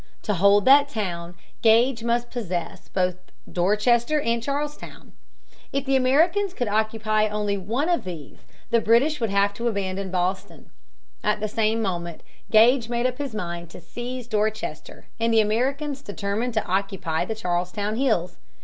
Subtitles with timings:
[0.23, 3.17] To hold that town, Gage must possess both
[3.47, 5.13] Dorchester and Charlestown.
[5.71, 8.37] If the Americans could occupy only one of these,
[8.71, 10.71] the British would have to abandon Boston.
[11.23, 15.39] At almost the same moment Gage made up his mind to seize Dorchester, and the
[15.39, 18.39] Americans determined to occupy the Charlestown hills.